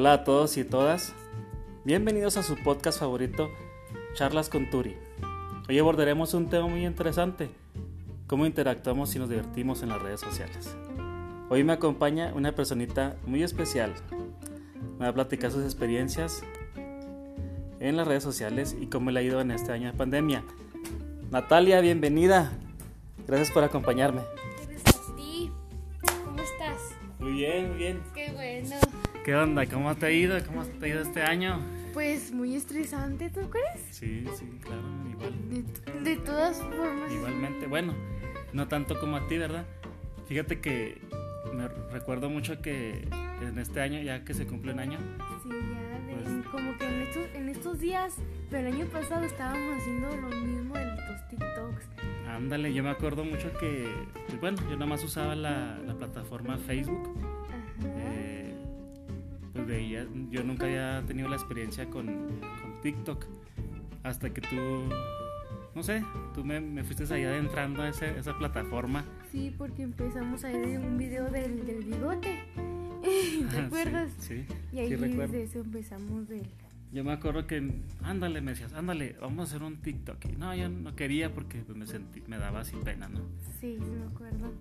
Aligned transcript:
Hola 0.00 0.14
a 0.14 0.24
todos 0.24 0.56
y 0.56 0.64
todas. 0.64 1.12
Bienvenidos 1.84 2.38
a 2.38 2.42
su 2.42 2.56
podcast 2.56 3.00
favorito, 3.00 3.50
Charlas 4.14 4.48
con 4.48 4.70
Turi. 4.70 4.96
Hoy 5.68 5.78
abordaremos 5.78 6.32
un 6.32 6.48
tema 6.48 6.66
muy 6.66 6.86
interesante, 6.86 7.50
cómo 8.26 8.46
interactuamos 8.46 9.14
y 9.14 9.18
nos 9.18 9.28
divertimos 9.28 9.82
en 9.82 9.90
las 9.90 10.00
redes 10.00 10.20
sociales. 10.20 10.74
Hoy 11.50 11.64
me 11.64 11.74
acompaña 11.74 12.32
una 12.34 12.52
personita 12.52 13.14
muy 13.26 13.42
especial. 13.42 13.92
Me 14.98 15.04
va 15.04 15.08
a 15.08 15.12
platicar 15.12 15.50
sus 15.50 15.64
experiencias 15.64 16.42
en 17.78 17.98
las 17.98 18.08
redes 18.08 18.22
sociales 18.22 18.74
y 18.80 18.86
cómo 18.86 19.10
le 19.10 19.20
ha 19.20 19.22
ido 19.22 19.38
en 19.42 19.50
este 19.50 19.70
año 19.70 19.92
de 19.92 19.98
pandemia. 19.98 20.42
Natalia, 21.30 21.82
bienvenida. 21.82 22.52
Gracias 23.26 23.50
por 23.50 23.64
acompañarme. 23.64 24.22
Gracias 24.66 25.10
a 25.10 25.14
ti. 25.16 25.52
¿Cómo 26.24 26.40
estás? 26.40 26.96
Muy 27.18 27.32
bien, 27.32 27.68
muy 27.68 27.76
bien. 27.76 28.02
Qué 28.14 28.32
bueno. 28.32 28.76
¿Qué 29.30 29.36
onda? 29.36 29.64
¿Cómo 29.64 29.94
te 29.94 30.06
ha 30.06 30.10
ido? 30.10 30.36
¿Cómo 30.44 30.64
te 30.64 30.86
ha 30.86 30.88
ido 30.88 31.02
este 31.02 31.22
año? 31.22 31.60
Pues 31.92 32.32
muy 32.32 32.56
estresante, 32.56 33.30
¿tú 33.30 33.48
crees? 33.48 33.80
Sí, 33.92 34.24
sí, 34.36 34.58
claro, 34.60 34.82
igual. 35.08 35.32
De, 36.02 36.10
de 36.10 36.16
todas 36.16 36.60
formas. 36.60 37.12
Igualmente, 37.12 37.68
bueno, 37.68 37.94
no 38.52 38.66
tanto 38.66 38.98
como 38.98 39.18
a 39.18 39.28
ti, 39.28 39.38
¿verdad? 39.38 39.64
Fíjate 40.26 40.58
que 40.58 41.00
me 41.54 41.68
recuerdo 41.92 42.28
mucho 42.28 42.60
que 42.60 43.06
en 43.40 43.56
este 43.60 43.80
año, 43.80 44.02
ya 44.02 44.24
que 44.24 44.34
se 44.34 44.48
cumple 44.48 44.72
un 44.72 44.80
año, 44.80 44.98
Sí, 45.44 45.48
ya, 45.48 46.06
de- 46.08 46.24
Pues- 46.24 46.46
como 46.50 46.76
que 46.76 46.86
en 46.88 47.02
estos, 47.02 47.22
en 47.32 47.48
estos 47.50 47.78
días, 47.78 48.16
pero 48.50 48.66
el 48.66 48.74
año 48.74 48.86
pasado 48.86 49.24
estábamos 49.24 49.76
haciendo 49.80 50.08
lo 50.08 50.28
mismo 50.28 50.74
de 50.74 50.86
los 50.86 51.28
TikToks. 51.28 51.86
ándale, 52.28 52.74
yo 52.74 52.82
me 52.82 52.90
acuerdo 52.90 53.24
mucho 53.24 53.52
que, 53.60 53.88
pues 54.26 54.40
bueno, 54.40 54.58
yo 54.68 54.70
nada 54.74 54.86
más 54.86 55.04
usaba 55.04 55.36
la, 55.36 55.78
la 55.86 55.94
plataforma 55.94 56.58
Facebook. 56.58 57.16
Veía, 59.70 60.04
yo 60.30 60.42
nunca 60.42 60.64
había 60.66 61.00
tenido 61.06 61.28
la 61.28 61.36
experiencia 61.36 61.88
con, 61.88 62.06
con 62.06 62.80
TikTok. 62.82 63.24
Hasta 64.02 64.30
que 64.34 64.40
tú, 64.40 64.56
no 65.76 65.82
sé, 65.84 66.02
tú 66.34 66.44
me, 66.44 66.58
me 66.60 66.82
fuiste 66.82 67.04
ahí 67.14 67.22
adentrando 67.22 67.80
a 67.82 67.88
ese- 67.90 68.18
esa 68.18 68.36
plataforma. 68.36 69.04
Sí, 69.30 69.54
porque 69.56 69.82
empezamos 69.82 70.44
a 70.44 70.48
ver 70.48 70.76
un 70.80 70.98
video 70.98 71.30
del, 71.30 71.64
del 71.64 71.84
bigote. 71.84 72.40
¿Te 73.52 73.58
acuerdas? 73.60 74.10
Sí, 74.18 74.44
sí, 74.48 74.54
Y 74.72 74.78
ahí 74.80 74.88
sí 74.88 74.96
desde 74.96 75.42
eso 75.44 75.60
empezamos 75.60 76.26
del... 76.28 76.48
Yo 76.92 77.04
me 77.04 77.12
acuerdo 77.12 77.46
que, 77.46 77.72
ándale, 78.02 78.40
me 78.40 78.50
decías, 78.50 78.72
ándale, 78.72 79.14
vamos 79.20 79.38
a 79.38 79.54
hacer 79.54 79.62
un 79.64 79.76
TikTok. 79.76 80.16
Y 80.32 80.32
no, 80.32 80.52
yo 80.56 80.68
no 80.68 80.96
quería 80.96 81.32
porque 81.32 81.58
pues, 81.58 81.78
me 81.78 81.86
sentí, 81.86 82.20
me 82.26 82.38
daba 82.38 82.62
así 82.62 82.74
pena, 82.84 83.08
¿no? 83.08 83.20
Sí, 83.60 83.78
sí 83.78 83.90
me 83.96 84.06
acuerdo. 84.12 84.52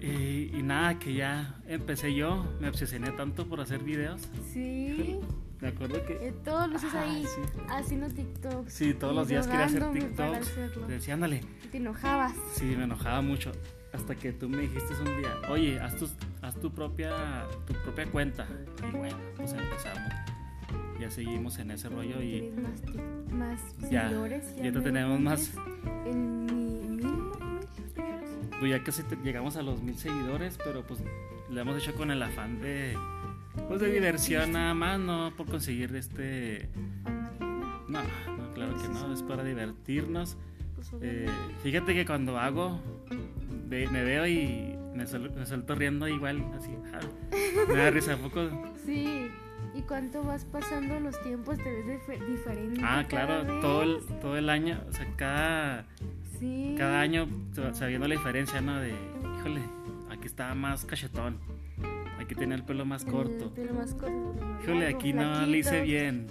Y, 0.00 0.56
y 0.56 0.62
nada, 0.62 0.98
que 0.98 1.14
ya 1.14 1.60
empecé 1.66 2.14
yo, 2.14 2.46
me 2.60 2.68
obsesioné 2.68 3.10
tanto 3.12 3.46
por 3.48 3.60
hacer 3.60 3.82
videos. 3.82 4.28
Sí. 4.52 5.18
Me 5.60 5.66
acuerdo 5.68 6.04
que, 6.06 6.12
Eh, 6.28 6.32
todos 6.44 6.70
los 6.70 6.80
días 6.82 6.94
Ah, 6.94 7.02
ahí 7.02 7.24
sí. 7.24 7.40
haciendo 7.68 8.06
TikToks. 8.08 8.72
sí, 8.72 8.94
todos 8.94 9.12
los 9.12 9.26
días 9.26 9.44
quería 9.48 9.64
hacer 9.64 9.82
hacerlo. 9.82 10.86
Decía, 10.86 11.14
ándale, 11.14 11.40
Te 11.72 11.78
enojabas. 11.78 12.32
sí, 12.54 12.64
me 12.76 12.84
enojaba 12.84 13.20
mucho. 13.22 13.50
Hasta 13.92 14.14
que 14.14 14.32
tú 14.32 14.48
me 14.48 14.58
dijiste 14.58 14.94
un 15.00 15.20
día, 15.20 15.34
oye, 15.50 15.80
haz 15.80 15.96
tu, 15.96 16.08
haz 16.42 16.54
tu 16.60 16.70
propia, 16.72 17.44
tu 17.66 17.72
propia 17.82 18.06
cuenta. 18.06 18.46
Y 18.88 18.96
bueno, 18.96 19.16
pues 19.34 19.52
empezamos. 19.52 20.12
Ya 21.00 21.10
seguimos 21.10 21.58
en 21.58 21.72
ese 21.72 21.88
rollo 21.88 22.22
y 22.22 22.52
más, 22.52 22.80
más 23.32 23.90
Ya, 23.90 24.02
seguidores. 24.02 24.54
ya 24.62 24.70
te 24.70 24.80
tenemos 24.80 25.18
más. 25.18 25.52
En 26.06 26.37
Pues 28.58 28.70
ya 28.70 28.82
casi 28.82 29.02
te- 29.04 29.16
llegamos 29.16 29.56
a 29.56 29.62
los 29.62 29.80
mil 29.82 29.96
seguidores, 29.96 30.58
pero 30.62 30.82
pues 30.86 31.00
lo 31.50 31.60
hemos 31.60 31.76
hecho 31.82 31.94
con 31.94 32.10
el 32.10 32.22
afán 32.22 32.60
de 32.60 32.96
pues 33.68 33.80
de 33.80 33.90
diversión 33.92 34.52
nada 34.52 34.74
más, 34.74 34.98
no 35.00 35.32
por 35.36 35.46
conseguir 35.46 35.94
este 35.96 36.68
no, 37.88 38.02
no, 38.02 38.54
claro 38.54 38.76
que 38.80 38.88
no, 38.88 39.12
es 39.12 39.22
para 39.22 39.42
divertirnos. 39.44 40.36
Eh, 41.00 41.28
fíjate 41.62 41.94
que 41.94 42.04
cuando 42.06 42.38
hago 42.38 42.80
me 43.70 43.86
veo 44.02 44.26
y 44.26 44.76
me, 44.94 45.04
me 45.04 45.46
suelto 45.46 45.74
riendo 45.74 46.06
igual, 46.08 46.44
así, 46.56 46.70
ah, 46.94 47.00
me 47.68 47.74
da 47.76 47.90
risa, 47.90 48.14
¿a 48.14 48.16
poco? 48.16 48.48
Sí. 48.84 49.28
¿Y 49.74 49.82
cuánto 49.82 50.22
vas 50.24 50.44
pasando 50.44 50.98
los 50.98 51.20
tiempos? 51.22 51.56
¿Te 51.58 51.64
ves 51.70 52.00
dif- 52.08 52.26
diferente? 52.26 52.80
Ah, 52.82 53.04
claro, 53.08 53.44
todo 53.60 53.82
el, 53.82 54.02
todo 54.20 54.36
el 54.36 54.48
año, 54.50 54.80
o 54.88 54.92
sea, 54.92 55.06
cada, 55.16 55.84
Sí. 56.38 56.74
cada 56.78 57.00
año 57.00 57.26
sa- 57.52 57.74
sabiendo 57.74 58.06
la 58.08 58.14
diferencia, 58.14 58.60
¿no? 58.60 58.78
De, 58.80 58.90
híjole, 59.38 59.60
aquí 60.10 60.26
estaba 60.26 60.54
más 60.54 60.84
cachetón, 60.84 61.38
aquí 62.20 62.34
tenía 62.34 62.54
el 62.56 62.64
pelo 62.64 62.84
más 62.84 63.04
El 63.04 63.10
corto. 63.12 63.54
pelo 63.54 63.74
más 63.74 63.94
corto, 63.94 64.34
Híjole, 64.62 64.86
aquí 64.88 65.12
no 65.12 65.46
le 65.46 65.58
hice 65.58 65.82
bien. 65.82 66.26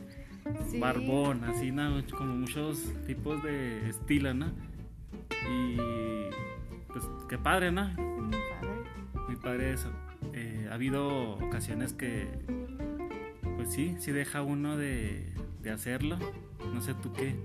Sí. 0.70 0.80
Barbón, 0.80 1.44
así, 1.44 1.72
¿no? 1.72 2.02
como 2.18 2.34
muchos 2.36 2.82
tipos 3.06 3.44
de 3.44 3.90
estilo, 3.90 4.34
¿no? 4.34 4.48
Y 5.50 5.76
pues 6.88 7.04
qué 7.28 7.38
padre, 7.38 7.72
¿no? 7.72 7.86
Muy 7.98 8.32
padre. 8.32 9.26
Muy 9.28 9.36
padre 9.36 9.74
eso. 9.74 9.92
Eh, 10.34 10.68
ha 10.72 10.76
habido 10.76 11.34
ocasiones 11.34 11.92
que, 11.94 12.28
pues 13.58 13.74
sí, 13.74 13.96
sí 14.00 14.12
deja 14.14 14.42
uno 14.42 14.78
de, 14.78 15.26
de 15.62 15.70
hacerlo. 15.72 16.18
No 16.74 16.82
sé 16.82 16.94
tú 16.94 17.12
qué, 17.14 17.36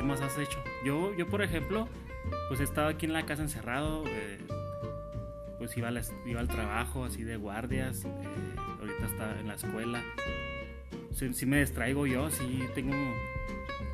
qué 0.00 0.06
más 0.06 0.20
has 0.22 0.38
hecho. 0.38 0.58
Yo, 0.82 1.14
yo 1.14 1.26
por 1.28 1.42
ejemplo, 1.42 1.86
pues 2.48 2.60
he 2.60 2.64
estado 2.64 2.88
aquí 2.88 3.04
en 3.06 3.12
la 3.12 3.26
casa 3.26 3.42
encerrado. 3.42 4.04
eh, 4.06 4.38
pues 5.58 5.76
iba, 5.76 5.90
la- 5.90 6.00
iba 6.24 6.40
al 6.40 6.48
trabajo 6.48 7.04
así 7.04 7.22
de 7.22 7.36
guardias. 7.36 8.04
eh, 8.06 8.08
ahorita 8.80 9.06
está 9.06 9.38
en 9.40 9.48
la 9.48 9.54
escuela. 9.54 10.02
Sí 11.12 11.44
me 11.44 11.60
distraigo 11.60 12.06
yo, 12.06 12.30
sí 12.30 12.64
tengo... 12.74 12.94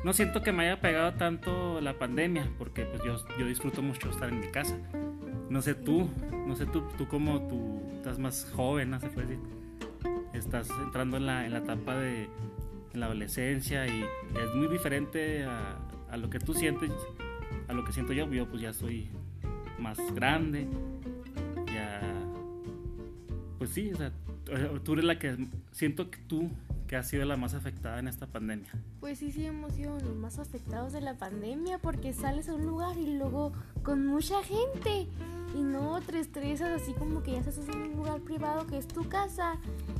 No 0.05 0.13
siento 0.13 0.41
que 0.43 0.53
me 0.53 0.63
haya 0.63 0.79
pegado 0.79 1.13
tanto 1.15 1.81
la 1.81 1.97
pandemia, 1.99 2.49
porque 2.57 2.85
pues 2.85 3.03
yo, 3.03 3.17
yo 3.37 3.45
disfruto 3.45 3.81
mucho 3.81 4.09
estar 4.09 4.29
en 4.29 4.39
mi 4.39 4.47
casa. 4.47 4.77
No 5.49 5.61
sé 5.61 5.75
tú, 5.75 6.09
no 6.45 6.55
sé 6.55 6.65
tú, 6.67 6.83
tú 6.97 7.07
como 7.09 7.45
tú 7.49 7.81
estás 7.97 8.17
más 8.17 8.49
joven, 8.55 8.91
no 8.91 8.99
se 9.01 9.09
puede 9.09 9.27
decir. 9.27 9.43
Estás 10.33 10.69
entrando 10.69 11.17
en 11.17 11.25
la, 11.25 11.45
en 11.45 11.51
la 11.51 11.59
etapa 11.59 11.95
de 11.97 12.29
en 12.93 13.01
la 13.01 13.07
adolescencia 13.07 13.85
y 13.87 14.01
es 14.01 14.55
muy 14.55 14.67
diferente 14.69 15.43
a, 15.43 15.77
a 16.09 16.17
lo 16.17 16.29
que 16.29 16.39
tú 16.39 16.53
sientes, 16.53 16.91
a 17.67 17.73
lo 17.73 17.83
que 17.83 17.91
siento 17.91 18.13
yo. 18.13 18.29
Yo 18.31 18.47
pues 18.47 18.61
ya 18.61 18.73
soy 18.73 19.09
más 19.79 19.97
grande, 20.13 20.67
ya... 21.67 22.01
Pues 23.57 23.71
sí, 23.71 23.91
o 23.91 23.97
sea, 23.97 24.11
tú 24.83 24.93
eres 24.93 25.05
la 25.05 25.17
que 25.17 25.47
siento 25.71 26.11
que 26.11 26.19
tú 26.19 26.51
que 26.87 26.95
has 26.95 27.07
sido 27.07 27.25
la 27.25 27.35
más 27.35 27.53
afectada 27.53 27.99
en 27.99 28.07
esta 28.07 28.27
pandemia. 28.27 28.71
Pues 28.99 29.19
sí, 29.19 29.31
sí 29.31 29.45
hemos 29.45 29.73
sido 29.73 29.99
los 29.99 30.15
más 30.15 30.39
afectados 30.39 30.93
de 30.93 31.01
la 31.01 31.17
pandemia 31.17 31.79
porque 31.79 32.13
sales 32.13 32.47
a 32.49 32.55
un 32.55 32.65
lugar 32.65 32.97
y 32.97 33.17
luego 33.17 33.51
con 33.83 34.05
mucha 34.07 34.41
gente 34.43 35.07
y 35.55 35.61
no 35.61 35.99
te 36.01 36.19
estresas 36.19 36.81
así 36.81 36.93
como 36.93 37.23
que 37.23 37.33
ya 37.33 37.39
estás 37.39 37.57
en 37.67 37.75
un 37.75 37.97
lugar 37.97 38.21
privado 38.21 38.65
que 38.67 38.77
es 38.77 38.87
tu 38.87 39.07
casa 39.09 39.59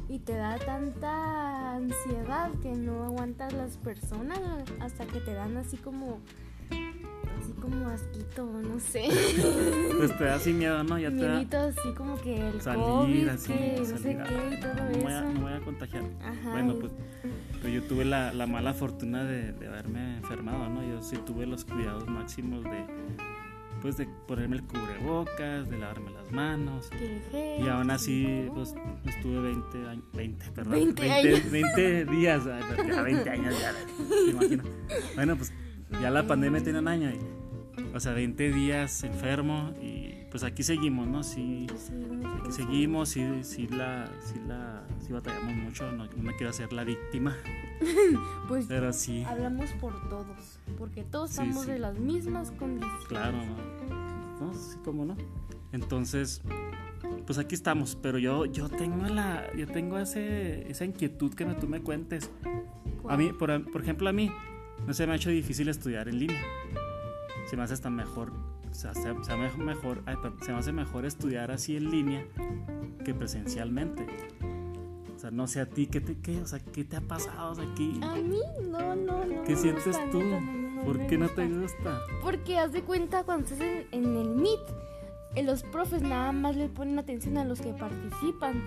y 0.09 0.19
te 0.19 0.33
da 0.33 0.57
tanta 0.57 1.75
ansiedad 1.75 2.51
que 2.61 2.71
no 2.71 3.03
aguantas 3.03 3.53
las 3.53 3.77
personas 3.77 4.39
hasta 4.79 5.05
que 5.05 5.19
te 5.19 5.33
dan 5.33 5.57
así 5.57 5.77
como 5.77 6.19
así 7.39 7.51
como 7.61 7.89
asquito, 7.89 8.45
no 8.45 8.79
sé. 8.79 9.07
Pues 9.97 10.15
te 10.17 10.25
da 10.25 10.35
así 10.35 10.53
miedo, 10.53 10.83
¿no? 10.83 10.97
Ya 10.99 11.09
te 11.09 11.55
da 11.55 11.67
así 11.67 11.93
como 11.95 12.19
que 12.21 12.49
el 12.49 12.61
salir 12.61 12.83
COVID, 12.83 13.27
así, 13.29 13.53
que 13.53 13.75
no 13.79 13.97
sé 13.97 14.17
qué 14.17 14.55
y 14.55 14.59
todo 14.59 14.73
no 14.75 14.97
voy 15.01 15.11
a, 15.11 15.19
eso. 15.19 15.33
no 15.33 15.41
voy 15.41 15.53
a 15.53 15.59
contagiar. 15.61 16.03
Ajá. 16.23 16.51
Bueno, 16.51 16.75
pues, 16.79 16.91
pues 17.61 17.73
yo 17.73 17.83
tuve 17.83 18.05
la, 18.05 18.31
la 18.33 18.45
mala 18.45 18.73
fortuna 18.73 19.23
de, 19.23 19.53
de 19.53 19.67
haberme 19.67 20.17
enfermado, 20.17 20.69
¿no? 20.69 20.87
Yo 20.87 21.01
sí 21.01 21.17
tuve 21.25 21.45
los 21.47 21.65
cuidados 21.65 22.07
máximos 22.07 22.63
de, 22.63 22.85
pues, 23.81 23.97
de 23.97 24.07
ponerme 24.27 24.57
el 24.57 24.63
cubrebocas, 24.63 25.69
de 25.69 25.77
lavarme 25.77 26.11
las 26.11 26.31
manos. 26.31 26.89
gel, 26.89 27.63
Y 27.63 27.67
aún 27.67 27.91
así, 27.91 28.47
pues, 28.53 28.75
estuve 29.05 29.41
20 29.41 29.87
años, 29.87 30.05
20, 30.13 30.51
perdón. 30.51 30.73
20 30.73 31.11
años. 31.11 31.51
20 31.51 32.05
días, 32.05 32.47
ay, 32.47 32.63
pero 32.69 32.87
ya 32.87 33.01
20 33.01 33.29
años, 33.29 33.55
ya, 33.59 33.73
te 33.73 34.31
imagino. 34.31 34.63
Bueno, 35.15 35.35
pues, 35.35 35.53
ya 36.01 36.09
la 36.09 36.25
pandemia 36.27 36.61
tiene 36.63 36.79
un 36.79 36.87
año, 36.87 37.09
y, 37.09 37.19
o 37.93 37.99
sea, 37.99 38.13
20 38.13 38.51
días 38.51 39.03
enfermo 39.03 39.73
y 39.81 40.13
pues 40.31 40.43
aquí 40.43 40.63
seguimos, 40.63 41.07
¿no? 41.07 41.23
Sí, 41.23 41.67
Aquí 42.39 42.51
seguimos, 42.51 43.09
sí, 43.09 43.25
sí 43.43 43.67
la, 43.67 44.09
sí 44.19 44.35
la, 44.47 44.83
sí 44.99 45.11
batallamos 45.13 45.55
mucho, 45.55 45.91
no, 45.91 46.05
no 46.05 46.31
quiero 46.37 46.49
hacer 46.49 46.73
la 46.73 46.83
víctima, 46.83 47.35
Pues 48.47 48.65
pero 48.67 48.91
sí, 48.93 49.23
hablamos 49.23 49.69
por 49.73 50.09
todos, 50.09 50.59
porque 50.77 51.03
todos 51.03 51.31
Sí, 51.31 51.41
estamos 51.41 51.65
sí. 51.65 51.71
en 51.71 51.81
las 51.81 51.97
mismas 51.99 52.51
condiciones. 52.51 53.05
claro, 53.07 53.37
¿no? 54.39 54.53
Sí, 54.53 54.77
cómo 54.83 55.05
no. 55.05 55.15
Entonces, 55.71 56.41
pues 57.25 57.37
aquí 57.39 57.55
estamos, 57.55 57.95
pero 58.01 58.17
yo, 58.17 58.45
yo 58.45 58.69
tengo 58.69 59.05
la, 59.07 59.45
yo 59.55 59.67
tengo 59.67 59.97
ese, 59.99 60.69
esa 60.71 60.85
inquietud 60.85 61.33
que 61.33 61.45
me, 61.45 61.53
tú 61.55 61.67
me 61.67 61.81
cuentes. 61.81 62.29
A 63.09 63.17
mí, 63.17 63.31
por, 63.33 63.69
por 63.71 63.81
ejemplo, 63.81 64.07
a 64.09 64.13
mí 64.13 64.31
no 64.85 64.93
se 64.93 65.05
me 65.07 65.13
ha 65.13 65.15
hecho 65.15 65.29
difícil 65.29 65.67
estudiar 65.69 66.07
en 66.07 66.19
línea. 66.19 66.41
Se 67.47 67.57
me 67.57 67.63
hace 67.63 67.73
hasta 67.73 67.89
mejor, 67.89 68.31
o 68.69 68.73
sea, 68.73 68.93
se, 68.93 69.01
se 69.01 69.35
me 69.35 69.49
mejor, 69.63 70.03
ay, 70.05 70.15
se 70.41 70.51
me 70.51 70.57
hace 70.59 70.71
mejor 70.71 71.05
estudiar 71.05 71.49
así 71.51 71.77
en 71.77 71.89
línea 71.89 72.25
que 73.03 73.13
presencialmente. 73.13 74.05
O 75.15 75.19
sea, 75.19 75.31
no 75.31 75.47
sé 75.47 75.61
a 75.61 75.65
ti, 75.67 75.87
¿qué 75.87 75.99
te, 75.99 76.19
qué, 76.19 76.41
o 76.41 76.45
sea, 76.45 76.59
¿qué 76.59 76.83
te 76.83 76.95
ha 76.97 77.01
pasado? 77.01 77.63
¿qué, 77.75 77.91
A 78.03 78.15
mí, 78.15 78.39
no, 78.69 78.95
no, 78.95 79.25
no. 79.25 79.43
¿qué 79.45 79.55
sientes 79.55 79.85
gusta, 79.85 80.09
tú? 80.11 80.21
no, 80.21 80.39
no, 80.41 80.83
¿Por 80.83 81.07
qué 81.07 81.17
no 81.17 81.27
te 81.29 81.47
gusta? 81.47 82.01
Porque 82.21 82.59
haz 82.59 82.71
de 82.71 82.83
cuenta 82.83 83.23
cuando 83.23 83.45
estás 83.45 83.61
en, 83.61 83.87
en 83.91 84.15
el 84.15 84.29
Meet, 84.29 84.59
los 85.43 85.63
profes 85.63 86.01
nada 86.01 86.31
más 86.31 86.55
le 86.55 86.69
ponen 86.69 86.99
atención 86.99 87.37
a 87.37 87.45
los 87.45 87.59
que 87.61 87.73
participan 87.73 88.61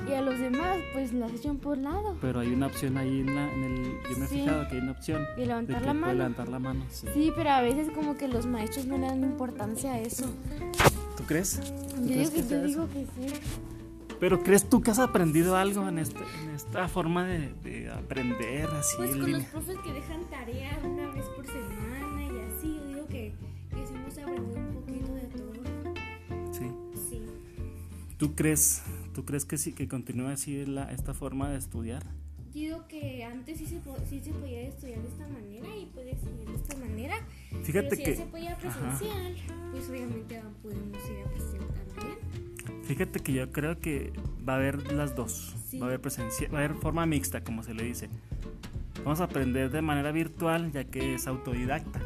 Ajá. 0.00 0.10
y 0.10 0.14
a 0.14 0.20
los 0.22 0.38
demás 0.38 0.78
pues 0.92 1.12
las 1.12 1.32
echan 1.32 1.56
por 1.58 1.78
lado. 1.78 2.16
Pero 2.20 2.40
hay 2.40 2.48
una 2.52 2.66
opción 2.66 2.96
ahí 2.96 3.20
en, 3.20 3.34
la, 3.34 3.52
en 3.52 3.64
el... 3.64 3.84
Yo 4.10 4.18
me 4.18 4.24
he 4.24 4.28
Sí. 4.28 4.34
fijado 4.40 4.68
que 4.68 4.74
hay 4.76 4.80
una 4.80 4.92
opción 4.92 5.22
De 5.36 5.46
levantar 5.46 5.82
la 5.82 5.94
mano. 5.94 6.12
levantar 6.14 6.48
la 6.48 6.58
mano. 6.58 6.84
sí. 6.90 7.06
Sí, 7.14 7.32
pero 7.36 7.50
a 7.50 7.60
veces 7.62 7.88
como 7.94 8.16
que 8.16 8.28
los 8.28 8.46
maestros 8.46 8.86
no 8.86 8.96
le 8.98 9.06
dan 9.06 9.22
importancia 9.22 9.92
a 9.92 10.00
eso. 10.00 10.26
¿Tú 11.16 11.24
crees? 11.24 11.60
¿Tú 11.60 12.02
Yo 12.02 12.06
crees 12.06 12.32
digo 12.32 12.48
que, 12.48 12.54
yo 12.54 12.62
digo 12.64 12.88
que 12.88 13.06
sí. 13.28 13.34
Pero 14.20 14.42
¿crees 14.42 14.68
tú 14.68 14.80
que 14.80 14.90
has 14.90 14.98
aprendido 14.98 15.56
algo 15.56 15.86
en, 15.88 15.98
este, 16.00 16.18
en 16.42 16.50
esta 16.50 16.88
forma 16.88 17.24
de, 17.24 17.54
de 17.62 17.88
aprender 17.88 18.66
así 18.70 18.96
Pues 18.96 19.10
con 19.12 19.30
los 19.30 19.44
profes 19.44 19.76
que 19.84 19.92
dejan 19.92 20.17
¿Tú 28.18 28.34
crees, 28.34 28.82
tú 29.14 29.24
crees 29.24 29.44
que 29.44 29.56
sí, 29.58 29.72
que 29.72 29.86
continúa 29.88 30.32
así 30.32 30.66
la, 30.66 30.90
esta 30.92 31.14
forma 31.14 31.48
de 31.50 31.58
estudiar? 31.58 32.02
Digo 32.52 32.86
que 32.88 33.22
antes 33.24 33.58
sí 33.58 33.66
se, 33.66 33.76
po- 33.78 33.96
sí 34.10 34.20
se 34.20 34.32
podía 34.32 34.62
estudiar 34.62 35.00
de 35.02 35.08
esta 35.08 35.28
manera 35.28 35.68
y 35.76 35.86
puede 35.86 36.16
seguir 36.18 36.48
de 36.48 36.56
esta 36.56 36.76
manera. 36.78 37.16
Fíjate 37.62 37.88
pero 37.90 37.96
si 37.96 38.02
que... 38.02 38.16
se 38.16 38.24
podía 38.26 38.52
Ajá. 38.54 38.58
presencial, 38.98 39.36
pues 39.70 39.88
obviamente 39.88 40.42
podemos 40.62 40.98
ir 41.10 41.24
a 41.24 41.30
presencial 41.30 41.66
también. 41.94 42.84
Fíjate 42.84 43.20
que 43.20 43.32
yo 43.34 43.52
creo 43.52 43.78
que 43.78 44.12
va 44.48 44.54
a 44.54 44.56
haber 44.56 44.92
las 44.92 45.14
dos. 45.14 45.54
Sí. 45.68 45.78
Va 45.78 45.86
a 45.86 45.88
haber 45.90 46.00
presencia, 46.00 46.48
va 46.48 46.58
a 46.60 46.64
haber 46.64 46.76
forma 46.78 47.06
mixta, 47.06 47.44
como 47.44 47.62
se 47.62 47.74
le 47.74 47.84
dice. 47.84 48.08
Vamos 49.04 49.20
a 49.20 49.24
aprender 49.24 49.70
de 49.70 49.80
manera 49.82 50.10
virtual, 50.10 50.72
ya 50.72 50.84
que 50.84 51.14
es 51.14 51.26
autodidacta. 51.28 52.00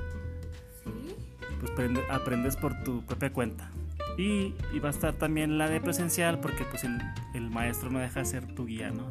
Sí. 0.85 1.15
Pues 1.61 1.73
prende- 1.73 2.05
aprendes 2.11 2.57
por 2.57 2.83
tu 2.85 3.03
propia 3.07 3.33
cuenta. 3.33 3.71
Y, 4.19 4.55
y 4.73 4.79
va 4.79 4.89
a 4.89 4.93
estar 4.93 5.15
también 5.15 5.59
la 5.59 5.69
de 5.69 5.81
presencial, 5.81 6.41
porque 6.41 6.65
pues 6.65 6.85
el, 6.85 6.99
el 7.35 7.51
maestro 7.51 7.91
no 7.91 7.99
deja 7.99 8.25
ser 8.25 8.47
tu 8.55 8.67
guía, 8.67 8.91
¿no? 8.91 9.07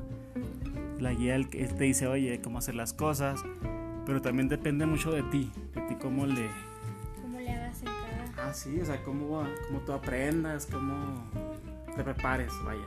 La 0.99 1.13
guía 1.13 1.35
él, 1.35 1.47
él 1.53 1.75
te 1.75 1.85
dice, 1.85 2.07
oye, 2.07 2.39
cómo 2.41 2.59
hacer 2.59 2.75
las 2.75 2.93
cosas, 2.93 3.43
pero 4.05 4.21
también 4.21 4.47
depende 4.47 4.85
mucho 4.85 5.11
de 5.11 5.23
ti, 5.23 5.51
de 5.73 5.81
ti 5.81 5.95
cómo 5.95 6.25
le... 6.25 6.49
Como 7.21 7.39
le 7.39 7.49
hagas 7.51 7.81
en 7.81 7.85
cada. 7.85 8.49
Ah, 8.49 8.53
sí, 8.53 8.79
o 8.79 8.85
sea, 8.85 9.03
cómo, 9.03 9.43
cómo 9.67 9.79
tú 9.79 9.93
aprendas, 9.93 10.67
cómo 10.67 11.29
te 11.95 12.03
prepares, 12.03 12.51
vaya. 12.63 12.85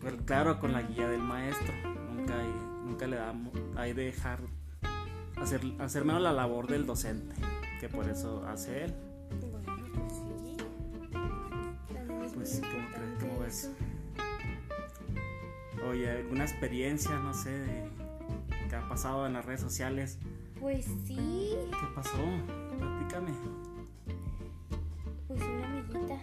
Pero 0.00 0.16
claro, 0.24 0.58
con 0.58 0.72
la 0.72 0.82
guía 0.82 1.08
del 1.08 1.20
maestro. 1.20 1.72
Nunca 2.14 2.38
hay, 2.38 2.52
nunca 2.84 3.06
le 3.06 3.16
damos, 3.16 3.52
hay 3.76 3.92
de 3.92 4.04
dejar 4.06 4.40
hacer, 5.36 5.60
hacer 5.78 6.04
menos 6.04 6.22
la 6.22 6.32
labor 6.32 6.66
del 6.66 6.86
docente, 6.86 7.34
que 7.80 7.88
por 7.88 8.08
eso 8.08 8.46
hace 8.46 8.84
él. 8.84 8.94
¿Cómo 13.20 13.40
ves? 13.40 13.70
Oye, 15.88 16.10
alguna 16.10 16.44
experiencia, 16.44 17.10
no 17.18 17.32
sé, 17.34 17.50
de, 17.50 17.88
que 18.68 18.76
ha 18.76 18.88
pasado 18.88 19.26
en 19.26 19.32
las 19.34 19.44
redes 19.44 19.60
sociales. 19.60 20.18
Pues 20.60 20.84
sí, 21.06 21.54
¿Qué 21.70 21.86
pasó? 21.94 22.18
Platícame. 22.78 23.30
pues 25.26 25.40
una 25.40 25.66
amiguita. 25.66 26.18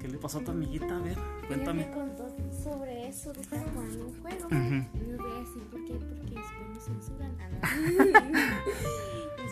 ¿Qué 0.00 0.08
le 0.08 0.18
pasó 0.18 0.38
a 0.38 0.44
tu 0.44 0.50
amiguita? 0.50 0.96
A 0.96 1.00
ver, 1.00 1.12
Ella 1.12 1.46
cuéntame. 1.46 1.86
me 1.86 1.92
contó 1.92 2.28
sobre 2.62 3.08
eso, 3.08 3.32
que 3.32 3.40
estaba 3.40 3.62
jugando 3.72 4.06
un 4.06 4.20
juego. 4.20 4.46
Ujú. 4.46 4.54
No 4.56 5.22
voy 5.22 5.32
a 5.32 5.40
decir 5.40 5.62
por 5.70 5.84
qué, 5.84 5.92
porque 5.94 6.34
después 6.34 6.68
nos 6.74 6.84
censuran. 6.84 7.36
Ah, 7.62 7.76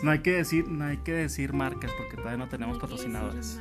no. 0.03 0.11
Hay 0.11 0.19
que 0.19 0.31
decir, 0.33 0.67
no 0.67 0.85
hay 0.85 0.97
que 0.97 1.11
decir 1.11 1.53
marcas 1.53 1.89
porque 1.97 2.17
todavía 2.17 2.37
no 2.37 2.47
tenemos 2.49 2.75
No 2.75 2.81
patrocinadores. 2.81 3.59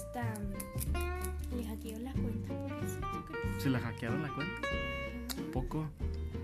Hasta 0.00 0.22
mm, 0.40 1.56
le 1.56 1.64
hackeó 1.66 1.98
la 1.98 2.12
cuenta. 2.12 2.54
¿Se 3.58 3.68
la 3.68 3.78
hackearon 3.80 4.22
la 4.22 4.28
cuenta? 4.34 4.54
¿Un 5.38 5.50
poco? 5.52 5.86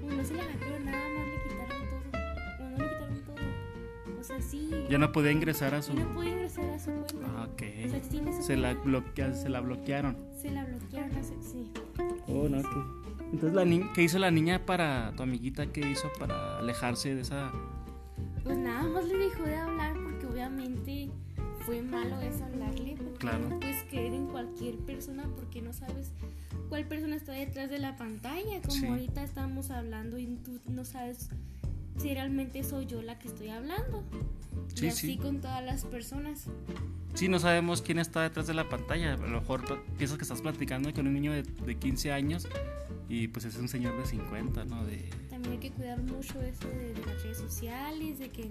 No 0.05 0.25
se 0.25 0.35
la 0.35 0.45
hackearon, 0.45 0.85
nada 0.85 0.99
más 1.09 1.27
le 1.27 1.43
quitaron 1.49 1.89
todo. 1.89 2.61
No, 2.61 2.71
no 2.71 2.77
le 2.77 2.85
quitaron 2.91 3.23
todo. 3.25 4.21
O 4.21 4.23
sea, 4.25 4.43
sí. 4.43 4.71
Ya 4.91 4.99
no 4.99 5.13
podía 5.13 5.33
ingresar 5.33 5.75
a 5.75 5.81
su. 5.83 5.95
No 5.95 6.13
puede 6.15 6.31
ingresar 6.31 6.69
a 6.71 6.79
su 6.79 6.91
cuenta. 6.91 7.17
Ah, 7.37 7.49
O 7.55 7.59
sea, 7.59 7.99
ok. 7.99 8.09
tiene 8.11 8.33
su 8.37 8.43
Se 8.43 8.57
la, 8.57 8.75
bloquea, 8.75 9.33
se 9.35 9.49
la 9.49 9.61
bloquearon. 9.61 10.17
se 10.41 10.51
la 10.51 10.65
bloquearon, 10.65 11.17
hace- 11.17 11.43
sí. 11.43 11.71
Oh, 12.29 12.49
no, 12.49 12.61
que- 12.63 13.25
Entonces, 13.25 13.55
la 13.55 13.65
ni- 13.65 13.89
¿qué 13.95 14.03
hizo 14.03 14.19
la 14.19 14.31
niña 14.31 14.65
para 14.67 15.13
tu 15.17 15.23
amiguita? 15.23 15.67
¿Qué 15.73 15.81
hizo 15.81 16.09
para 16.19 16.59
alejarse 16.59 17.15
de 17.15 17.23
esa.? 17.23 17.51
Pues 18.45 18.57
nada 18.59 18.85
más 18.85 19.05
le 19.07 19.17
dejó 19.17 19.43
de 19.45 19.57
hablar 19.57 19.95
porque 20.05 20.27
obviamente 20.27 21.11
fue 21.67 21.83
malo 21.83 22.21
eso 22.21 22.45
hablarle. 22.45 22.95
Porque 22.97 23.19
Claro. 23.19 23.49
no 23.51 23.61
puedes 23.61 23.83
creer 23.85 24.15
en 24.15 24.27
cualquier 24.29 24.77
persona 24.79 25.29
porque 25.37 25.61
no 25.63 25.73
sabes 25.73 26.13
cuál 26.69 26.87
persona 26.87 27.17
está 27.17 27.33
detrás 27.33 27.69
de 27.69 27.79
la 27.79 27.97
pantalla. 27.97 28.61
Como 28.63 28.75
Sí. 28.75 28.87
ahorita 28.87 29.23
estamos 29.25 29.71
hablando 29.71 30.19
y 30.19 30.27
tú 30.45 30.61
no 30.69 30.85
sabes 30.85 31.29
si 31.99 32.13
realmente 32.15 32.63
soy 32.63 32.87
yo 32.87 33.03
la 33.03 33.19
que 33.19 33.29
estoy 33.29 33.49
hablando. 33.49 34.03
Sí, 34.75 34.87
y 34.87 34.89
así 34.89 35.07
sí. 35.09 35.17
con 35.19 35.41
todas 35.41 35.65
las 35.65 35.85
personas. 35.85 36.47
Sí, 37.15 37.29
no 37.29 37.39
sabemos 37.39 37.81
quién 37.83 37.99
está 37.99 38.23
detrás 38.23 38.47
de 38.47 38.55
la 38.55 38.69
pantalla. 38.69 39.15
A 39.15 39.17
lo 39.17 39.41
mejor 39.41 39.63
piensas 39.97 40.19
que 40.19 40.25
estás 40.25 40.43
platicando 40.43 40.93
con 40.93 41.07
un 41.07 41.15
niño 41.15 41.33
de, 41.33 41.43
de 41.43 41.77
15 41.77 42.13
años 42.13 42.47
y 43.09 43.29
pues 43.29 43.45
es 43.47 43.57
un 43.57 43.69
señor 43.69 43.97
de 43.99 44.07
50, 44.07 44.65
¿no? 44.67 44.85
De, 44.85 45.09
También 45.31 45.53
hay 45.55 45.59
que 45.59 45.71
cuidar 45.71 46.03
mucho 46.03 46.41
eso 46.43 46.69
de, 46.69 46.93
de 46.93 47.07
las 47.07 47.23
redes 47.23 47.39
sociales, 47.39 48.19
de 48.19 48.29
que 48.29 48.51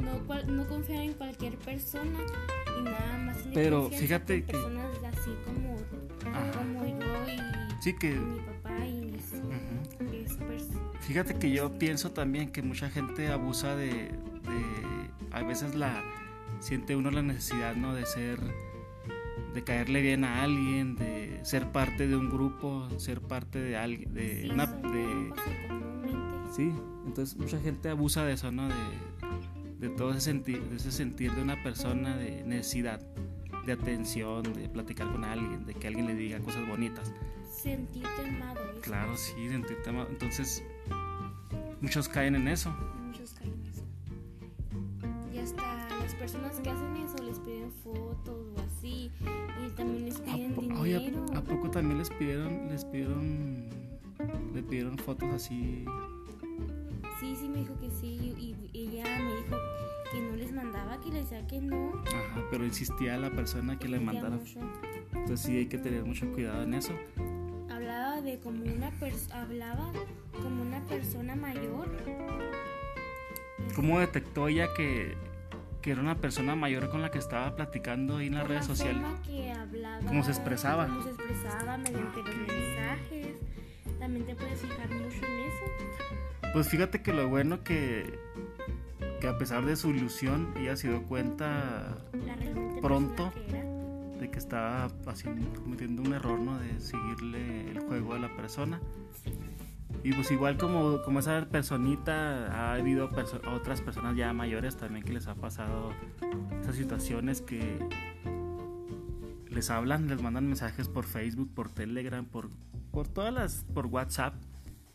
no, 0.00 0.18
cual- 0.26 0.54
no 0.56 0.66
confiar 0.66 1.02
en 1.02 1.14
cualquier 1.14 1.56
persona 1.58 2.18
y 2.78 2.82
nada 2.82 3.18
más. 3.18 3.36
Pero 3.54 3.88
fíjate 3.90 4.44
que- 4.44 4.52
Personas 4.52 4.86
así 5.18 5.30
como, 5.44 5.76
yo 6.98 7.26
y, 7.28 7.82
Sí, 7.82 7.94
que. 7.98 8.10
y 8.12 8.18
mi 8.18 8.40
papá 8.40 8.86
y 8.86 9.00
mis, 9.02 9.32
pers- 10.38 11.00
Fíjate 11.00 11.34
que 11.38 11.50
yo 11.50 11.78
pienso 11.78 12.10
también 12.12 12.50
que 12.50 12.62
mucha 12.62 12.90
gente 12.90 13.28
abusa 13.28 13.74
de, 13.76 13.86
de- 13.92 15.10
a 15.32 15.42
veces 15.42 15.74
la 15.74 16.02
siente 16.60 16.96
uno 16.96 17.10
la 17.10 17.22
necesidad, 17.22 17.76
¿no? 17.76 17.94
De 17.94 18.04
ser, 18.04 18.38
de 19.54 19.64
caerle 19.64 20.02
bien 20.02 20.24
a 20.24 20.42
alguien, 20.42 20.96
de 20.96 21.40
ser 21.44 21.70
parte 21.72 22.06
de 22.08 22.16
un 22.16 22.28
grupo, 22.30 22.88
ser 22.98 23.20
parte 23.20 23.60
de 23.60 23.76
alguien, 23.76 24.12
de 24.12 24.42
Sí, 24.42 24.50
una, 24.50 24.66
de, 24.66 25.32
sí. 26.54 26.72
Entonces 27.06 27.36
mucha 27.38 27.58
gente 27.60 27.88
abusa 27.88 28.24
de 28.24 28.34
eso, 28.34 28.50
¿no? 28.52 28.68
De, 28.68 28.74
de 29.78 29.88
todo 29.90 30.10
ese 30.10 30.20
sentir, 30.22 30.60
de 30.62 30.76
ese 30.76 30.90
sentir 30.90 31.32
de 31.32 31.42
una 31.42 31.62
persona 31.62 32.16
de 32.16 32.42
necesidad, 32.44 33.00
de 33.64 33.72
atención, 33.72 34.42
de 34.42 34.68
platicar 34.68 35.10
con 35.12 35.24
alguien, 35.24 35.66
de 35.66 35.74
que 35.74 35.86
alguien 35.86 36.06
le 36.06 36.14
diga 36.14 36.38
cosas 36.40 36.66
bonitas. 36.66 37.12
Sentirte 37.50 38.08
amado. 38.28 38.60
eso 38.72 38.80
Claro, 38.82 39.16
sí, 39.16 39.48
sentirte 39.48 39.90
amado. 39.90 40.08
Entonces 40.10 40.64
muchos 41.80 42.08
caen 42.08 42.34
en 42.34 42.48
eso. 42.48 42.70
Muchos 43.06 43.34
caen 43.34 43.52
en 43.52 43.66
eso. 43.66 43.84
Y 45.32 45.38
hasta 45.38 45.88
las 46.00 46.14
personas 46.14 46.60
que 46.60 46.70
hacen 46.70 46.96
eso 46.96 47.22
les 47.22 47.38
piden 47.38 47.70
fotos 47.72 48.46
o 48.56 48.60
así. 48.60 49.10
Y 49.64 49.70
también 49.70 50.06
les 50.06 50.16
¿A 50.20 50.24
piden 50.24 50.56
dinero. 50.56 50.80
oye, 50.80 51.12
¿a 51.34 51.40
poco 51.40 51.70
también 51.70 51.98
les 51.98 52.10
pidieron, 52.10 52.68
les 52.68 52.84
pidieron, 52.84 53.68
le 54.54 54.62
pidieron 54.62 54.98
fotos 54.98 55.28
así? 55.34 55.84
Sí, 57.20 57.34
sí, 57.34 57.48
me 57.48 57.58
dijo 57.58 57.78
que 57.80 57.90
sí. 57.90 58.34
Y, 58.38 58.54
ella 58.72 59.04
me 59.18 59.34
dijo 59.34 59.56
mandaba, 60.72 61.00
que 61.00 61.10
les 61.10 61.28
decía 61.30 61.46
que 61.46 61.60
no. 61.60 61.92
Ajá, 62.06 62.42
pero 62.50 62.64
insistía 62.64 63.16
la 63.16 63.30
persona 63.30 63.78
que 63.78 63.88
le 63.88 64.00
mandara. 64.00 64.36
mucho. 64.36 64.60
Entonces 65.12 65.40
sí 65.40 65.56
hay 65.56 65.66
que 65.66 65.78
tener 65.78 66.04
mucho 66.04 66.30
cuidado 66.32 66.62
en 66.62 66.74
eso. 66.74 66.92
Hablaba 67.70 68.20
de 68.20 68.38
como 68.38 68.62
una 68.64 68.90
persona. 68.92 69.42
Hablaba 69.42 69.92
como 70.42 70.62
una 70.62 70.80
persona 70.86 71.34
mayor. 71.36 71.88
¿Cómo 73.74 74.00
detectó 74.00 74.48
ella 74.48 74.68
que, 74.76 75.16
que 75.82 75.92
era 75.92 76.00
una 76.00 76.16
persona 76.16 76.56
mayor 76.56 76.90
con 76.90 77.02
la 77.02 77.10
que 77.10 77.18
estaba 77.18 77.54
platicando 77.54 78.16
ahí 78.16 78.26
en 78.26 78.34
las 78.34 78.42
Por 78.42 78.50
redes 78.50 78.68
la 78.68 78.74
sociales? 78.74 79.02
forma 79.02 79.22
que 79.22 79.52
hablaba, 79.52 80.06
Cómo 80.06 80.24
se 80.24 80.30
expresaba. 80.30 80.86
Cómo 80.86 81.02
se 81.02 81.10
expresaba 81.10 81.76
mediante 81.78 82.18
los 82.22 82.28
Ok. 82.30 82.48
mensajes. 82.48 83.36
También 83.98 84.26
te 84.26 84.34
puedes 84.34 84.60
fijar 84.60 84.88
mucho 84.90 85.16
en 85.16 85.40
eso. 85.40 86.52
Pues 86.52 86.68
fíjate 86.68 87.02
que 87.02 87.12
lo 87.12 87.28
bueno 87.28 87.62
que, 87.62 88.18
que 89.20 89.28
a 89.28 89.36
pesar 89.38 89.64
de 89.64 89.76
su 89.76 89.90
ilusión, 89.90 90.52
ella 90.56 90.76
se 90.76 90.88
dio 90.88 91.02
cuenta 91.04 91.98
Pronto. 92.80 93.32
de 94.20 94.30
que 94.30 94.38
estaba 94.38 94.88
haciendo, 95.06 95.60
cometiendo 95.62 96.02
un 96.02 96.12
error, 96.12 96.38
¿no? 96.38 96.58
De 96.58 96.80
seguirle 96.80 97.70
el 97.70 97.80
juego 97.80 98.14
a 98.14 98.18
la 98.18 98.34
persona. 98.36 98.80
Y 100.04 100.12
pues 100.12 100.30
igual 100.30 100.56
como, 100.58 101.02
como 101.02 101.18
esa 101.20 101.46
personita, 101.50 102.46
ha 102.52 102.74
habido 102.74 103.10
perso- 103.10 103.40
otras 103.52 103.80
personas 103.80 104.16
ya 104.16 104.32
mayores 104.32 104.76
también 104.76 105.04
que 105.04 105.12
les 105.12 105.26
ha 105.26 105.34
pasado 105.34 105.90
esas 106.62 106.76
situaciones 106.76 107.40
que 107.42 107.78
les 109.50 109.70
hablan, 109.70 110.06
les 110.08 110.22
mandan 110.22 110.46
mensajes 110.46 110.88
por 110.88 111.04
Facebook, 111.04 111.52
por 111.54 111.68
Telegram, 111.70 112.24
por, 112.24 112.48
por 112.92 113.08
todas 113.08 113.32
las, 113.34 113.64
por 113.74 113.86
WhatsApp, 113.86 114.34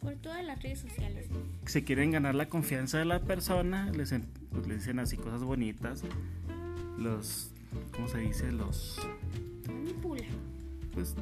Por 0.04 0.14
todas 0.16 0.44
las 0.46 0.62
redes 0.62 0.80
sociales. 0.80 1.28
se 1.66 1.84
quieren 1.84 2.12
ganar 2.12 2.36
la 2.36 2.48
confianza 2.50 2.98
de 2.98 3.06
la 3.06 3.20
persona, 3.22 3.90
les, 3.92 4.14
pues, 4.52 4.68
les 4.68 4.80
dicen 4.80 5.00
así 5.00 5.16
cosas 5.18 5.44
bonitas, 5.44 6.04
los, 6.98 7.52
¿cómo 7.94 8.08
se 8.08 8.18
dice? 8.20 8.52
Los, 8.52 9.00
Manipula. 9.68 10.24
pues, 10.94 11.16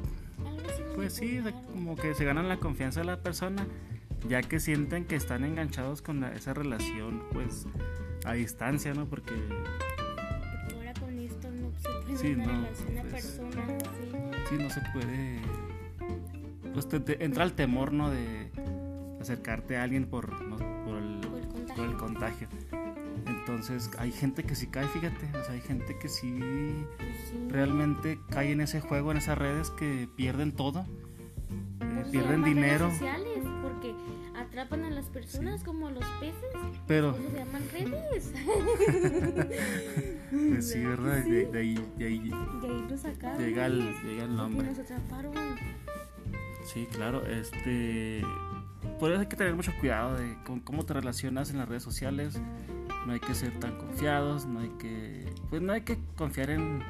pues 0.96 1.14
sí, 1.14 1.40
como 1.72 1.96
que 1.96 2.14
se 2.14 2.24
ganan 2.24 2.48
la 2.48 2.58
confianza 2.58 3.00
de 3.00 3.06
la 3.06 3.20
persona, 3.20 3.66
ya 4.28 4.42
que 4.42 4.58
sienten 4.60 5.04
que 5.04 5.16
están 5.16 5.44
enganchados 5.44 6.02
con 6.02 6.20
la- 6.20 6.32
esa 6.34 6.52
relación, 6.54 7.22
pues, 7.32 7.66
a 8.24 8.32
distancia, 8.34 8.94
¿no? 8.94 9.06
Porque 9.06 9.32
Porque 9.32 10.74
ahora 10.76 10.92
con 10.94 11.18
esto 11.18 11.50
no 11.50 11.70
se 11.78 11.88
puede 12.04 12.18
Sí, 12.18 12.32
una 12.34 12.46
no, 12.46 12.52
relación 12.62 12.98
a 12.98 13.02
pues. 13.02 13.12
persona. 13.12 13.66
Sí. 13.78 14.48
sí, 14.50 14.62
no 14.62 14.70
se 14.70 14.80
puede, 14.92 15.38
pues 16.72 16.88
te, 16.88 17.00
te 17.00 17.24
entra 17.24 17.44
el 17.44 17.52
temor, 17.54 17.92
¿no? 17.92 18.10
De 18.10 18.50
acercarte 19.22 19.76
a 19.76 19.82
alguien 19.84 20.06
por, 20.06 20.30
no- 20.42 20.56
por 20.84 20.96
el, 20.98 21.20
Por 21.20 21.38
el 21.40 21.46
contagio. 21.48 21.74
por 21.76 21.84
el 21.90 21.96
contagio. 21.96 22.48
Entonces 23.26 23.90
hay 23.98 24.12
gente 24.12 24.44
que 24.44 24.54
sí 24.54 24.66
cae, 24.68 24.86
fíjate, 24.88 25.26
o 25.36 25.44
sea, 25.44 25.52
hay 25.54 25.60
gente 25.60 25.96
que 25.98 26.08
sí 26.08 26.38
Pues 26.96 27.10
sí. 27.30 27.36
realmente 27.48 28.18
cae 28.30 28.52
en 28.52 28.60
ese 28.60 28.80
juego, 28.80 29.10
en 29.12 29.16
esas 29.18 29.36
redes 29.38 29.70
que 29.70 30.08
pierden 30.16 30.52
todo, 30.52 30.80
eh, 31.80 32.02
se 32.04 32.10
pierden 32.10 32.44
dinero, 32.44 32.86
Redes 32.86 32.98
sociales, 32.98 33.38
porque 33.62 33.94
atrapan 34.36 34.84
a 34.84 34.90
las 34.90 35.06
personas 35.06 35.62
como 35.64 35.90
los 35.90 36.04
peces. 36.20 36.80
pero 36.86 37.14
se 37.16 37.32
llaman 37.38 37.62
redes. 37.72 38.32
pues 40.30 40.70
sí, 40.72 40.84
¿verdad? 40.84 41.24
De, 41.24 41.46
de 41.46 41.58
ahí, 41.58 41.74
de 41.98 42.06
ahí 42.06 42.18
De 42.60 42.68
ahí 42.68 42.86
lo 42.88 42.96
sacaron. 42.98 43.38
llega 43.38 43.66
el, 43.66 43.94
llega 44.04 44.24
el 44.24 44.36
nombre. 44.36 44.66
nos 44.68 44.78
atraparon. 44.78 45.32
Sí, 46.64 46.86
claro, 46.92 47.26
este... 47.26 48.22
Por 49.02 49.10
eso 49.10 49.20
hay 49.20 49.26
que 49.26 49.34
tener 49.34 49.56
mucho 49.56 49.72
cuidado 49.80 50.16
de 50.16 50.38
con 50.46 50.60
cómo 50.60 50.86
te 50.86 50.94
relacionas 50.94 51.50
en 51.50 51.58
las 51.58 51.68
redes 51.68 51.82
sociales. 51.82 52.40
No 53.04 53.12
hay 53.12 53.18
que 53.18 53.34
ser 53.34 53.58
tan 53.58 53.76
confiados, 53.76 54.46
no 54.46 54.60
hay 54.60 54.68
que... 54.78 55.24
Pues 55.50 55.60
no 55.60 55.72
hay 55.72 55.80
que 55.80 55.98
confiar 56.16 56.50
en... 56.50 56.84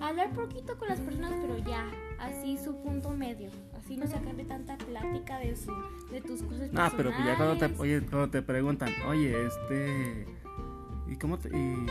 Hablar 0.00 0.30
poquito 0.30 0.78
con 0.78 0.88
las 0.88 0.98
personas, 1.00 1.30
pero 1.42 1.58
ya, 1.58 1.86
así 2.18 2.56
su 2.56 2.80
punto 2.80 3.10
medio. 3.10 3.50
Así 3.76 3.98
no 3.98 4.06
sacarle 4.06 4.46
tanta 4.46 4.78
plática 4.78 5.40
de 5.40 5.54
su, 5.54 5.70
de 6.10 6.22
tus 6.22 6.42
cosas 6.42 6.72
No, 6.72 6.90
pero 6.96 7.10
pues 7.10 7.22
ya 7.22 7.36
cuando 7.36 7.58
te, 7.58 7.78
oye, 7.78 8.00
cuando 8.00 8.30
te 8.30 8.40
preguntan, 8.40 8.88
oye, 9.06 9.46
este... 9.46 10.26
¿Y 11.06 11.16
cómo 11.16 11.38
te... 11.38 11.50
Y, 11.50 11.86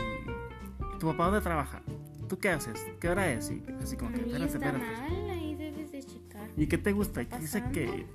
¿Tu 0.98 1.06
papá 1.06 1.26
dónde 1.26 1.40
trabaja? 1.40 1.82
¿Tú 2.28 2.36
qué 2.36 2.48
haces? 2.48 2.84
¿Qué 2.98 3.08
hora 3.08 3.30
es? 3.30 3.52
Y 3.52 3.62
así 3.80 3.96
como 3.96 4.10
que, 4.10 4.22
espérate, 4.22 4.44
espérate. 4.44 4.78
mal, 4.78 5.30
ahí 5.30 5.54
debes 5.54 5.92
de 5.92 6.02
checar. 6.02 6.48
¿Y 6.56 6.66
qué 6.66 6.78
te 6.78 6.90
gusta? 6.90 7.22
¿Y 7.22 7.26
qué 7.26 7.38
dice 7.38 7.62
que...? 7.72 8.06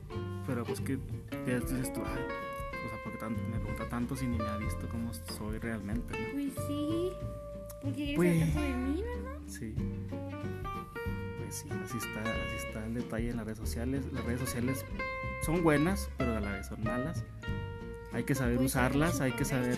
Pero 0.46 0.64
pues 0.64 0.80
que 0.80 0.98
ya 1.48 1.60
dices 1.60 1.94
tú, 1.94 2.02
ay, 2.06 2.22
o 2.86 2.90
sea, 2.90 3.00
porque 3.04 3.18
tanto, 3.20 3.42
me 3.52 3.60
pregunta 3.60 3.90
tanto 3.90 4.16
si 4.16 4.28
ni 4.28 4.38
me 4.38 4.48
ha 4.48 4.58
visto 4.58 4.88
cómo 4.90 5.14
soy 5.14 5.58
realmente, 5.60 6.14
¿no? 6.20 6.34
Pues 6.34 6.54
sí, 6.68 7.12
porque 7.82 8.14
Pues- 8.16 8.40
tanto 8.40 8.62
de 8.62 8.74
mí, 8.76 9.02
¿verdad? 9.04 9.40
Sí. 9.48 9.76
Pues 11.40 11.56
sí, 11.56 11.70
así 11.84 11.98
está, 11.98 12.22
así 12.22 12.68
está 12.68 12.86
el 12.86 12.94
detalle 12.94 13.30
en 13.30 13.38
las 13.38 13.46
redes 13.46 13.60
sociales. 13.60 14.06
Las 14.12 14.26
redes 14.26 14.40
sociales 14.42 14.86
son 15.46 15.64
buenas, 15.64 16.10
pero 16.18 16.36
a 16.36 16.40
la 16.42 16.52
vez 16.52 16.68
son 16.68 16.84
malas. 16.84 17.24
Hay 18.14 18.24
que 18.24 18.36
saber 18.36 18.56
sacar 18.56 18.66
usarlas, 18.66 19.22
hay 19.22 19.32
que 19.34 19.46
saber, 19.46 19.78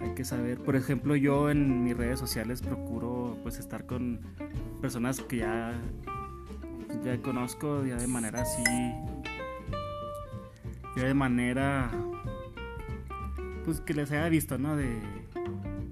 hay 0.00 0.10
que 0.14 0.24
saber. 0.24 0.58
Por 0.58 0.76
ejemplo, 0.76 1.16
yo 1.16 1.50
en 1.50 1.84
mis 1.84 1.96
redes 1.96 2.18
sociales 2.18 2.60
procuro 2.62 3.38
pues 3.42 3.58
estar 3.58 3.86
con 3.86 4.20
personas 4.80 5.20
que 5.20 5.38
ya 5.38 5.72
ya 7.02 7.20
conozco 7.22 7.84
ya 7.84 7.96
de 7.96 8.06
manera 8.06 8.42
así 8.42 8.62
ya 10.96 11.04
de 11.04 11.14
manera 11.14 11.90
pues 13.64 13.80
que 13.80 13.94
les 13.94 14.10
haya 14.12 14.28
visto, 14.28 14.58
¿no? 14.58 14.76
De 14.76 15.00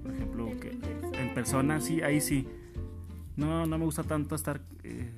por 0.03 0.13
ejemplo, 0.13 0.49
que 0.59 0.77
en 1.19 1.33
persona. 1.33 1.79
sí, 1.79 2.01
ahí 2.01 2.21
sí. 2.21 2.47
No, 3.35 3.65
no 3.65 3.77
me 3.77 3.85
gusta 3.85 4.03
tanto 4.03 4.35
estar 4.35 4.61
eh, 4.83 5.09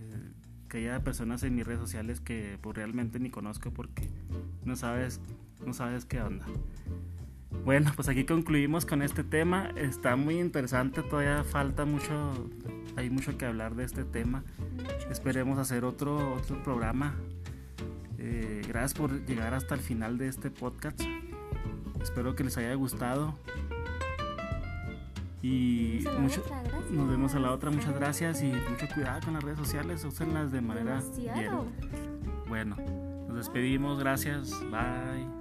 que 0.69 0.77
haya 0.77 1.03
personas 1.03 1.43
en 1.43 1.55
mis 1.55 1.65
redes 1.65 1.81
sociales 1.81 2.21
que 2.21 2.57
pues 2.61 2.75
realmente 2.75 3.19
ni 3.19 3.29
conozco 3.29 3.71
porque 3.71 4.07
no 4.63 4.75
sabes, 4.75 5.19
no 5.65 5.73
sabes 5.73 6.05
qué 6.05 6.21
onda. 6.21 6.45
Bueno, 7.63 7.91
pues 7.95 8.07
aquí 8.07 8.25
concluimos 8.25 8.85
con 8.85 9.01
este 9.01 9.23
tema. 9.23 9.71
Está 9.75 10.15
muy 10.15 10.39
interesante, 10.39 11.01
todavía 11.01 11.43
falta 11.43 11.85
mucho, 11.85 12.49
hay 12.95 13.09
mucho 13.09 13.37
que 13.37 13.45
hablar 13.45 13.75
de 13.75 13.83
este 13.83 14.03
tema. 14.03 14.43
Esperemos 15.09 15.57
hacer 15.57 15.83
otro, 15.83 16.35
otro 16.35 16.61
programa. 16.63 17.15
Eh, 18.27 18.63
gracias 18.67 18.95
por 18.95 19.23
llegar 19.27 19.53
hasta 19.53 19.75
el 19.75 19.81
final 19.81 20.17
de 20.17 20.27
este 20.27 20.49
podcast. 20.49 20.99
Espero 22.01 22.35
que 22.35 22.43
les 22.43 22.57
haya 22.57 22.73
gustado. 22.73 23.37
Y 25.43 25.99
Nos 26.03 26.15
vemos 26.15 26.37
a 26.37 26.49
la 26.49 26.61
mucho, 26.63 26.91
nos 26.91 27.09
vemos 27.09 27.35
a 27.35 27.39
la 27.39 27.51
otra. 27.51 27.69
Muchas 27.69 27.93
gracias 27.93 28.41
y 28.41 28.47
mucho 28.47 28.87
cuidado 28.95 29.21
con 29.25 29.35
las 29.35 29.43
redes 29.43 29.59
sociales. 29.59 30.03
Úsenlas 30.03 30.51
de 30.51 30.61
manera 30.61 31.03
bien. 31.15 31.51
Bueno, 32.47 32.75
nos 33.27 33.37
despedimos. 33.37 33.99
Gracias. 33.99 34.49
Bye. 34.71 35.34